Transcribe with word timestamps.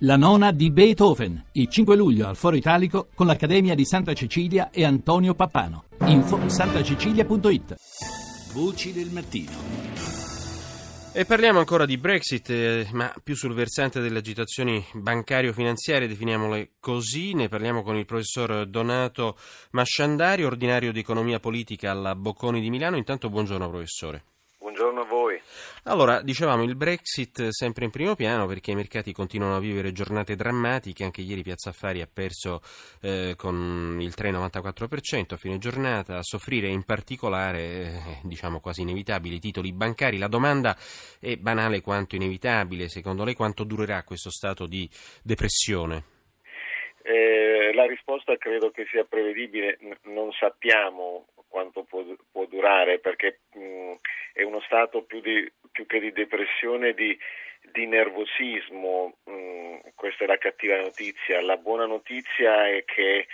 La 0.00 0.16
nona 0.16 0.52
di 0.52 0.70
Beethoven, 0.70 1.42
il 1.52 1.68
5 1.70 1.96
luglio 1.96 2.28
al 2.28 2.36
Foro 2.36 2.54
Italico 2.54 3.08
con 3.14 3.26
l'Accademia 3.26 3.74
di 3.74 3.86
Santa 3.86 4.12
Cecilia 4.12 4.68
e 4.68 4.84
Antonio 4.84 5.32
Pappano. 5.32 5.84
Info 6.04 6.46
santacecilia.it. 6.50 7.76
Voci 8.52 8.92
del 8.92 9.08
mattino. 9.08 9.52
E 11.14 11.24
parliamo 11.24 11.60
ancora 11.60 11.86
di 11.86 11.96
Brexit, 11.96 12.50
eh, 12.50 12.86
ma 12.92 13.10
più 13.24 13.34
sul 13.34 13.54
versante 13.54 14.00
delle 14.00 14.18
agitazioni 14.18 14.84
bancario-finanziarie, 14.92 16.08
definiamole 16.08 16.72
così. 16.78 17.32
Ne 17.32 17.48
parliamo 17.48 17.82
con 17.82 17.96
il 17.96 18.04
professor 18.04 18.66
Donato 18.66 19.38
Masciandari, 19.70 20.44
ordinario 20.44 20.92
di 20.92 20.98
economia 20.98 21.40
politica 21.40 21.90
alla 21.90 22.14
Bocconi 22.14 22.60
di 22.60 22.68
Milano. 22.68 22.98
Intanto 22.98 23.30
buongiorno 23.30 23.70
professore. 23.70 24.24
Allora, 25.84 26.20
dicevamo 26.22 26.62
il 26.62 26.74
Brexit 26.74 27.48
sempre 27.48 27.84
in 27.84 27.90
primo 27.90 28.14
piano 28.14 28.46
perché 28.46 28.72
i 28.72 28.74
mercati 28.74 29.12
continuano 29.12 29.56
a 29.56 29.60
vivere 29.60 29.92
giornate 29.92 30.34
drammatiche, 30.34 31.04
anche 31.04 31.20
ieri 31.20 31.42
Piazza 31.42 31.70
Affari 31.70 32.00
ha 32.00 32.08
perso 32.12 32.60
eh, 33.02 33.34
con 33.36 33.98
il 34.00 34.12
3,94% 34.16 35.34
a 35.34 35.36
fine 35.36 35.58
giornata, 35.58 36.18
a 36.18 36.22
soffrire 36.22 36.68
in 36.68 36.84
particolare, 36.84 37.60
eh, 37.60 38.00
diciamo 38.22 38.60
quasi 38.60 38.82
inevitabili, 38.82 39.36
i 39.36 39.40
titoli 39.40 39.72
bancari. 39.72 40.18
La 40.18 40.28
domanda 40.28 40.76
è 41.20 41.36
banale 41.36 41.80
quanto 41.80 42.16
inevitabile, 42.16 42.88
secondo 42.88 43.24
lei 43.24 43.34
quanto 43.34 43.64
durerà 43.64 44.02
questo 44.02 44.30
stato 44.30 44.66
di 44.66 44.88
depressione? 45.22 46.14
Eh, 47.02 47.72
la 47.72 47.86
risposta 47.86 48.36
credo 48.36 48.70
che 48.70 48.84
sia 48.90 49.04
prevedibile, 49.04 49.78
non 50.04 50.32
sappiamo 50.32 51.26
quanto 51.48 51.84
può, 51.84 52.04
può 52.32 52.46
durare 52.46 52.98
perché 52.98 53.38
mh, 53.52 53.94
è 54.36 54.42
uno 54.42 54.60
stato 54.60 55.02
più, 55.02 55.22
di, 55.22 55.50
più 55.72 55.86
che 55.86 55.98
di 55.98 56.12
depressione 56.12 56.92
di, 56.92 57.18
di 57.72 57.86
nervosismo, 57.86 59.16
mh, 59.24 59.94
questa 59.94 60.24
è 60.24 60.26
la 60.26 60.36
cattiva 60.36 60.76
notizia. 60.76 61.40
La 61.40 61.56
buona 61.56 61.86
notizia 61.86 62.68
è 62.68 62.84
che 62.84 63.26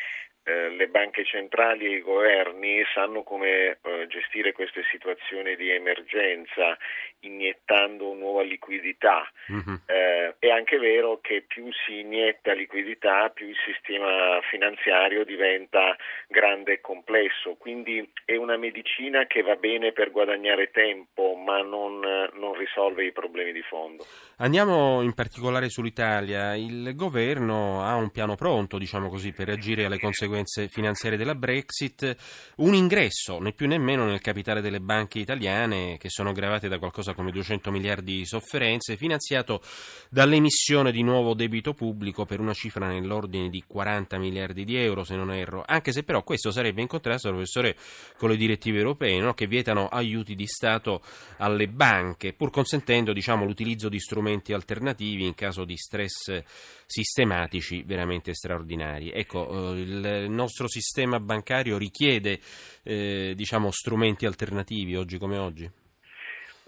eh, 0.45 0.69
le 0.69 0.87
banche 0.87 1.25
centrali 1.25 1.87
e 1.87 1.97
i 1.97 2.01
governi 2.01 2.85
sanno 2.95 3.25
come 3.25 3.79
eh, 3.83 4.07
gestire 4.07 4.53
queste 4.53 4.85
situazioni 4.93 5.57
di 5.57 5.71
emergenza 5.71 6.79
iniettando 7.23 8.15
nuova 8.15 8.43
liquidità. 8.43 9.29
Mm-hmm. 9.51 9.75
Eh, 9.87 10.37
è 10.39 10.51
anche 10.51 10.79
vero 10.79 11.19
che 11.21 11.45
più 11.47 11.69
si 11.85 12.01
inietta 12.01 12.53
liquidità, 12.53 13.29
più 13.31 13.49
il 13.49 13.57
sistema 13.65 14.41
finanziario 14.51 15.25
diventa 15.25 15.97
grande 16.29 16.75
e 16.75 16.81
complesso. 16.81 17.57
Quindi 17.59 18.09
è 18.25 18.37
una 18.37 18.57
medicina 18.57 19.27
che 19.27 19.43
va 19.43 19.57
bene 19.57 19.93
per 19.93 20.11
guadagnare 20.11 20.71
tempo, 20.71 21.35
ma 21.35 21.63
non, 21.63 22.01
non 22.01 22.55
risolve 22.55 23.05
i 23.05 23.13
problemi 23.13 23.53
di 23.53 23.63
fondo. 23.63 24.05
Andiamo 24.39 25.03
in 25.03 25.15
particolare 25.15 25.69
sull'Italia. 25.69 26.55
Il 26.55 26.95
governo 26.95 27.83
ha 27.83 27.95
un 27.97 28.11
piano 28.11 28.35
pronto, 28.35 28.79
diciamo 28.79 29.09
così, 29.09 29.33
per 29.33 29.49
agire 29.49 29.85
alle 29.85 29.99
conseguenze 29.99 30.21
conseguenze 30.23 30.69
finanziarie 30.69 31.19
della 31.19 31.35
Brexit, 31.35 32.17
un 32.57 32.75
ingresso 32.75 33.39
né 33.39 33.53
più 33.53 33.67
né 33.67 33.79
meno 33.79 34.05
nel 34.05 34.21
capitale 34.21 34.61
delle 34.61 34.81
banche 34.81 35.19
italiane 35.19 35.97
che 35.99 36.09
sono 36.09 36.33
gravate 36.33 36.69
da 36.69 36.79
qualcosa 36.79 37.12
come 37.15 37.31
200 37.31 37.71
miliardi 37.71 38.19
di 38.19 38.27
sofferenze, 38.27 38.97
finanziato 38.97 39.63
dall'emissione 40.09 40.93
di 40.93 41.03
nuovo 41.03 41.35
debito 41.35 41.75
pubblico 41.75 42.25
per 42.25 42.41
una 42.41 42.53
cifra 42.53 42.87
nell'ordine 42.87 43.49
di 43.49 43.65
40 43.67 44.19
miliardi 44.19 44.65
di 44.65 44.77
euro, 44.77 45.05
se 45.05 45.17
non 45.17 45.33
erro, 45.33 45.63
anche 45.67 45.93
se 45.93 46.03
però 46.03 46.23
questo 46.23 46.51
sarebbe 46.51 46.81
in 46.81 46.87
contrasto, 46.87 47.31
professore, 47.31 47.77
con 48.17 48.31
le 48.31 48.37
direttive 48.37 48.79
europee 48.79 49.19
no? 49.21 49.35
che 49.35 49.47
vietano 49.47 49.89
aiuti 49.89 50.35
di 50.35 50.47
Stato 50.47 51.03
alle 51.39 51.69
banche, 51.69 52.33
pur 52.33 52.51
consentendo 52.51 53.13
diciamo, 53.13 53.45
l'utilizzo 53.45 53.89
di 53.89 53.99
strumenti 53.99 54.53
alternativi 54.53 55.25
in 55.25 55.35
caso 55.35 55.65
di 55.65 55.77
stress 55.77 56.43
sistematici 56.87 57.83
veramente 57.85 58.35
straordinari. 58.35 59.11
Ecco, 59.11 59.73
eh, 59.73 59.81
il 59.81 60.31
nostro 60.31 60.69
sistema 60.69 61.19
bancario 61.21 61.79
richiede 61.79 62.39
eh, 62.83 63.33
diciamo, 63.35 63.71
strumenti 63.71 64.27
alternativi 64.27 64.97
oggi 64.97 65.19
come 65.19 65.39
oggi? 65.39 65.82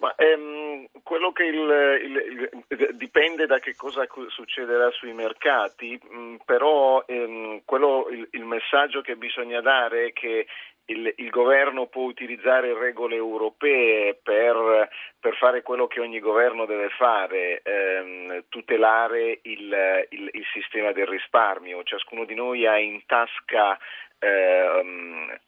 Ma, 0.04 0.14
ehm, 0.16 0.86
quello 1.02 1.32
che 1.32 1.44
il, 1.44 1.56
il, 1.56 2.62
il, 2.68 2.96
dipende 2.96 3.46
da 3.46 3.58
che 3.58 3.74
cosa 3.74 4.06
succederà 4.28 4.90
sui 4.90 5.14
mercati, 5.14 5.98
mm, 5.98 6.36
però 6.44 7.02
ehm, 7.06 7.62
quello, 7.64 8.08
il, 8.10 8.44
messaggio 8.44 9.00
che 9.00 9.16
bisogna 9.16 9.62
dare 9.62 10.08
è 10.08 10.12
che 10.12 10.46
il, 10.86 11.30
governo 11.30 11.86
può 11.86 12.02
utilizzare 12.02 12.78
regole 12.78 13.16
europee 13.16 14.20
per, 14.22 14.90
per, 15.18 15.34
fare 15.36 15.62
quello 15.62 15.86
che 15.86 16.00
ogni 16.00 16.20
governo 16.20 16.66
deve 16.66 16.90
fare, 16.90 17.62
ehm, 17.62 18.44
tutelare 18.50 19.38
il, 19.40 20.06
sistema 20.52 20.92
del 20.92 21.06
risparmio. 21.06 21.82
Ciascuno 21.82 22.26
di 22.26 22.34
noi 22.34 22.66
ha 22.66 22.78
in 22.78 23.00
tasca 23.06 23.78
ehm, 24.18 25.30
eh, 25.30 25.40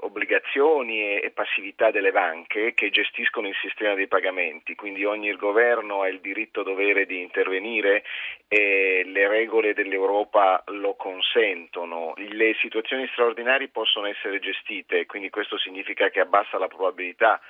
obbligazioni 0.00 1.20
e 1.20 1.30
passività 1.30 1.90
delle 1.90 2.12
banche 2.12 2.74
che 2.74 2.90
gestiscono 2.90 3.48
il 3.48 3.56
sistema 3.60 3.94
dei 3.94 4.08
pagamenti, 4.08 4.74
quindi 4.74 5.04
ogni 5.04 5.34
governo 5.36 6.02
ha 6.02 6.08
il 6.08 6.20
diritto 6.20 6.62
dovere 6.62 7.06
di 7.06 7.20
intervenire 7.20 8.04
e 8.52 9.02
le 9.06 9.28
regole 9.28 9.72
dell'Europa 9.72 10.62
lo 10.66 10.94
consentono. 10.94 12.12
Le 12.16 12.54
situazioni 12.60 13.08
straordinarie 13.10 13.68
possono 13.68 14.08
essere 14.08 14.40
gestite, 14.40 15.06
quindi 15.06 15.30
questo 15.30 15.56
significa 15.56 16.10
che 16.10 16.20
abbassa 16.20 16.58
la 16.58 16.68
probabilità 16.68 17.40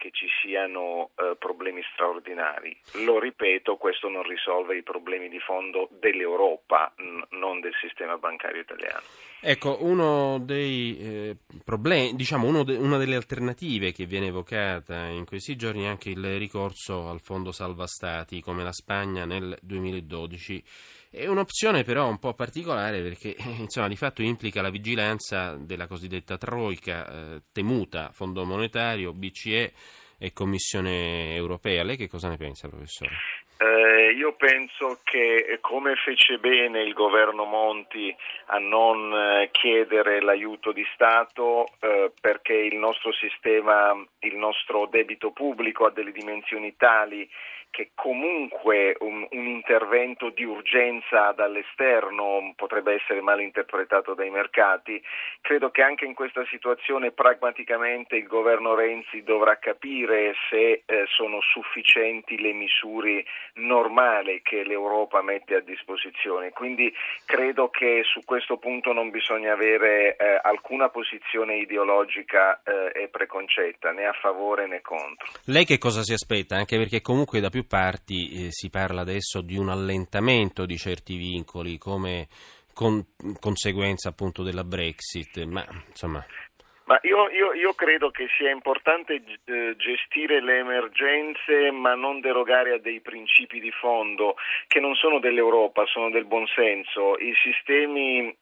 che 0.00 0.10
ci 0.12 0.26
siano 0.42 1.10
eh, 1.16 1.36
problemi 1.38 1.82
straordinari. 1.92 2.74
Lo 3.04 3.20
ripeto, 3.20 3.76
questo 3.76 4.08
non 4.08 4.22
risolve 4.22 4.76
i 4.76 4.82
problemi 4.82 5.28
di 5.28 5.38
fondo 5.38 5.88
dell'Europa, 5.92 6.90
n- 6.96 7.22
non 7.38 7.60
del 7.60 7.74
sistema 7.78 8.16
bancario 8.16 8.62
italiano. 8.62 9.04
Ecco, 9.42 9.84
uno 9.84 10.38
dei 10.38 10.98
eh, 10.98 11.36
problemi, 11.64 12.14
diciamo 12.14 12.46
uno 12.46 12.64
de- 12.64 12.76
una 12.76 12.96
delle 12.96 13.16
alternative 13.16 13.92
che 13.92 14.06
viene 14.06 14.26
evocata 14.28 15.06
in 15.06 15.26
questi 15.26 15.54
giorni 15.56 15.84
è 15.84 15.88
anche 15.88 16.08
il 16.10 16.38
ricorso 16.38 17.08
al 17.08 17.20
fondo 17.20 17.52
salva 17.52 17.86
stati, 17.86 18.40
come 18.40 18.62
la 18.62 18.72
Spagna 18.72 19.26
nel 19.26 19.56
2012. 19.60 20.49
È 21.10 21.26
un'opzione 21.26 21.82
però 21.82 22.08
un 22.08 22.18
po' 22.18 22.34
particolare 22.34 23.02
perché 23.02 23.34
insomma, 23.58 23.88
di 23.88 23.96
fatto 23.96 24.22
implica 24.22 24.62
la 24.62 24.70
vigilanza 24.70 25.56
della 25.56 25.86
cosiddetta 25.86 26.38
troica 26.38 27.06
eh, 27.06 27.42
temuta, 27.52 28.10
Fondo 28.12 28.44
Monetario, 28.44 29.12
BCE 29.12 29.72
e 30.18 30.32
Commissione 30.32 31.34
Europea. 31.34 31.82
Lei 31.82 31.96
che 31.96 32.08
cosa 32.08 32.28
ne 32.28 32.36
pensa, 32.36 32.68
professore? 32.68 33.10
Eh, 33.62 34.12
io 34.12 34.32
penso 34.32 35.00
che 35.04 35.58
come 35.60 35.94
fece 35.96 36.38
bene 36.38 36.80
il 36.80 36.94
governo 36.94 37.44
Monti 37.44 38.14
a 38.46 38.58
non 38.58 39.12
eh, 39.12 39.50
chiedere 39.52 40.22
l'aiuto 40.22 40.72
di 40.72 40.82
Stato 40.94 41.66
eh, 41.78 42.10
perché 42.18 42.54
il 42.54 42.76
nostro 42.76 43.12
sistema, 43.12 43.92
il 44.20 44.36
nostro 44.36 44.86
debito 44.86 45.32
pubblico 45.32 45.84
ha 45.84 45.90
delle 45.90 46.12
dimensioni 46.12 46.74
tali 46.76 47.28
che 47.80 47.90
comunque 47.94 48.94
un, 49.00 49.26
un, 49.30 49.46
intervento 49.46 50.28
di 50.28 50.44
urgenza 50.44 51.32
dall'esterno 51.32 52.52
potrebbe 52.54 52.94
essere 52.94 53.22
mal 53.22 53.40
interpretato 53.40 54.12
dai 54.12 54.28
mercati. 54.28 55.02
Credo 55.40 55.70
che 55.70 55.80
anche 55.80 56.04
in 56.04 56.12
questa 56.12 56.44
situazione 56.50 57.10
pragmaticamente 57.12 58.16
il 58.16 58.26
governo 58.26 58.74
Renzi 58.74 59.22
dovrà 59.22 59.58
capire 59.58 60.34
se 60.50 60.82
eh, 60.84 61.04
sono 61.16 61.40
sufficienti 61.40 62.38
le 62.38 62.52
misure 62.52 63.24
normali 63.54 64.42
che 64.42 64.62
l'Europa 64.62 65.22
mette 65.22 65.54
a 65.54 65.60
disposizione. 65.60 66.50
Quindi 66.50 66.92
credo 67.24 67.70
che 67.70 68.02
su 68.04 68.20
questo 68.26 68.58
punto 68.58 68.92
non 68.92 69.08
bisogna 69.08 69.54
avere 69.54 70.16
eh, 70.16 70.38
alcuna 70.42 70.90
posizione 70.90 71.56
ideologica 71.56 72.60
eh, 72.62 73.04
e 73.04 73.08
preconcetta, 73.08 73.92
né 73.92 74.04
a 74.04 74.12
favore 74.20 74.66
né 74.66 74.82
contro. 74.82 75.28
Lei 75.46 75.64
che 75.64 75.78
cosa 75.78 76.02
si 76.02 76.12
aspetta? 76.12 76.56
Anche 76.56 76.76
perché 76.76 77.00
comunque 77.00 77.40
da 77.40 77.48
più 77.48 77.66
parti 77.70 78.46
eh, 78.46 78.46
si 78.50 78.68
parla 78.68 79.02
adesso 79.02 79.42
di 79.42 79.56
un 79.56 79.68
allentamento 79.68 80.66
di 80.66 80.76
certi 80.76 81.16
vincoli 81.16 81.78
come 81.78 82.26
con, 82.74 83.00
conseguenza 83.38 84.08
appunto 84.08 84.42
della 84.42 84.64
Brexit, 84.64 85.44
ma 85.44 85.64
insomma... 85.86 86.26
Ma 86.86 86.98
io, 87.02 87.30
io, 87.30 87.52
io, 87.52 87.72
credo 87.74 88.10
che 88.10 88.26
sia 88.36 88.50
importante 88.50 89.22
eh, 89.44 89.76
gestire 89.76 90.42
le 90.42 90.58
emergenze 90.58 91.70
ma 91.70 91.94
non 91.94 92.18
derogare 92.18 92.72
a 92.72 92.80
dei 92.80 93.00
principi 93.00 93.60
di 93.60 93.70
fondo 93.70 94.34
che 94.66 94.80
non 94.80 94.96
sono 94.96 95.20
dell'Europa, 95.20 95.86
sono 95.86 96.10
del 96.10 96.24
buonsenso. 96.24 97.16
I 97.18 97.32
sistemi 97.40 98.36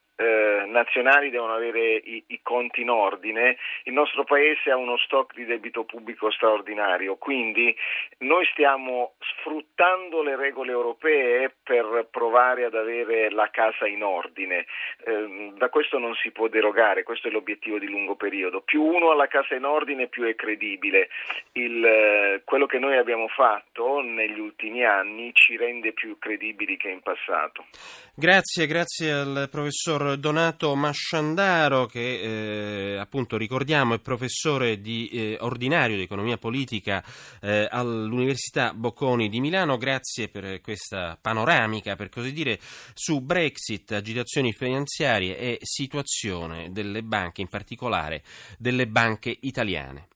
nazionali 0.79 1.31
devono 1.31 1.55
avere 1.55 1.97
i, 1.97 2.23
i, 2.29 2.41
conti 2.43 2.83
in 2.83 2.91
ordine, 2.91 3.57
il 3.85 3.93
nostro 3.93 4.25
Paese 4.25 4.71
ha 4.71 4.77
uno 4.77 4.97
stock 4.99 5.35
di 5.35 5.45
debito 5.45 5.85
pubblico 5.85 6.31
straordinario, 6.31 7.17
quindi 7.17 7.75
noi 8.19 8.47
stiamo 8.53 9.15
sfruttando 9.19 10.23
le 10.23 10.37
regole 10.37 10.71
europee 10.73 11.55
per 11.63 12.09
provare 12.11 12.65
ad 12.65 12.75
avere 12.75 13.31
la 13.31 13.49
casa 13.51 13.87
in 13.87 14.03
ordine. 14.03 14.67
Eh, 15.05 15.53
da 15.57 15.69
questo 15.69 15.99
non 15.99 16.15
si 16.15 16.31
può 16.31 16.49
derogare, 16.49 17.03
questo 17.03 17.29
è 17.29 17.31
l'obiettivo 17.31 17.79
di 17.79 17.89
lungo 17.89 18.15
periodo. 18.15 18.61
Più 18.61 18.83
uno 18.83 19.11
ha 19.11 19.15
la 19.15 19.27
casa 19.27 19.55
in 19.55 19.65
ordine, 19.65 20.09
più 20.09 20.25
è 20.25 20.35
credibile. 20.35 21.09
Il, 21.53 21.85
eh, 21.85 22.43
quello 22.45 22.67
che 22.67 22.79
noi 22.79 22.97
abbiamo 22.97 23.29
fatto 23.29 24.01
negli 24.01 24.39
ultimi 24.39 24.85
anni 24.85 25.31
ci 25.33 25.57
rende 25.57 25.93
più 25.93 26.19
credibili 26.19 26.77
che 26.77 26.89
in 26.89 27.01
passato. 27.01 27.67
Grazie, 28.15 28.67
grazie 28.67 29.13
al 29.13 29.49
professor 29.51 30.17
Donato 30.17 30.75
Masciandaro 30.79 31.87
che 31.87 32.95
eh, 32.95 32.97
appunto 32.97 33.37
ricordiamo 33.37 33.95
è 33.95 33.99
professore 33.99 34.81
di, 34.81 35.09
eh, 35.09 35.37
ordinario 35.41 35.97
di 35.97 36.03
economia 36.03 36.39
politica 36.39 37.05
eh, 37.41 37.67
all'Università 37.71 38.73
Bocconi 38.73 39.29
di 39.29 39.41
Milano. 39.41 39.77
Grazie 39.77 40.29
per 40.29 40.61
questa 40.61 41.19
panoramica 41.21 41.97
per 41.97 42.09
così 42.09 42.33
dire, 42.33 42.59
su 42.95 43.21
Brexit, 43.21 43.93
agitazioni 43.93 44.53
finanziarie 44.53 45.37
e 45.37 45.59
situazione 45.63 46.71
delle 46.71 47.03
banche, 47.03 47.41
in 47.41 47.49
particolare 47.49 48.23
delle 48.57 48.87
banche 48.87 49.37
italiane. 49.41 50.07